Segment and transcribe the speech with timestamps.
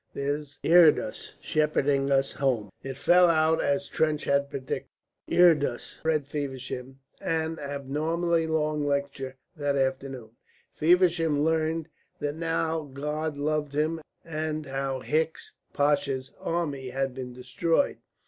[0.15, 4.89] There's Idris shepherding us home." It fell out as Trench had predicted.
[5.31, 10.31] Idris read Feversham an abnormally long lecture that afternoon.
[10.73, 11.87] Feversham learned
[12.19, 17.97] that now God loved him; and how Hicks Pasha's army had been destroyed.